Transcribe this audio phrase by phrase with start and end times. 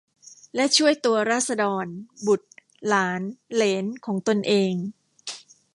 [0.55, 1.85] และช่วยตัวราษฎร
[2.27, 2.49] บุตร
[2.87, 3.21] หลาน
[3.53, 4.73] เหลน ของตนเอง